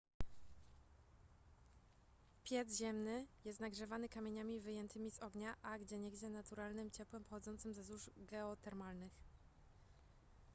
piec 2.43 2.71
ziemny 2.77 3.27
jest 3.45 3.59
nagrzewany 3.59 4.09
kamieniami 4.09 4.59
wyjętymi 4.59 5.11
z 5.11 5.19
ognia 5.19 5.55
a 5.61 5.79
gdzieniegdzie 5.79 6.29
naturalnym 6.29 6.91
ciepłem 6.91 7.23
pochodzącym 7.23 7.73
ze 7.73 7.83
złóż 7.83 8.11
geotermalnych 8.17 9.11